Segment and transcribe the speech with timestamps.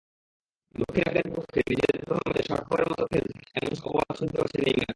[0.75, 4.89] দক্ষিণ আফ্রিকার বিপক্ষে নিজেদের প্রথম ম্যাচে স্বার্থপরের মতো খেলেছেন—এমন অপবাদ শুনতে হয়েছে নেইমারকে।